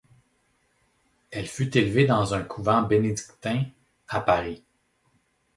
Elle 1.29 1.45
fut 1.45 1.77
élevée 1.77 2.07
dans 2.07 2.33
un 2.33 2.41
couvent 2.41 2.81
bénédictin 2.81 3.65
à 4.07 4.19
Paris. 4.19 4.63